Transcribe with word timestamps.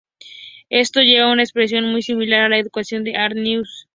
Esto 0.71 1.01
lleva 1.01 1.27
a 1.27 1.31
una 1.31 1.43
expresión 1.43 1.85
muy 1.91 2.01
similar 2.01 2.45
a 2.45 2.49
la 2.49 2.57
ecuación 2.57 3.03
de 3.03 3.15
Arrhenius. 3.17 3.87